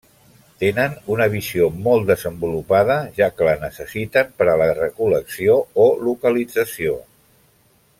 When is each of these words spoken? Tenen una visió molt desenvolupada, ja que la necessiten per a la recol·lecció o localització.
Tenen 0.61 0.95
una 1.15 1.27
visió 1.33 1.67
molt 1.87 2.07
desenvolupada, 2.13 2.97
ja 3.19 3.29
que 3.37 3.49
la 3.51 3.55
necessiten 3.67 4.35
per 4.41 4.51
a 4.55 4.59
la 4.65 4.73
recol·lecció 4.83 5.63
o 5.85 5.89
localització. 6.11 7.01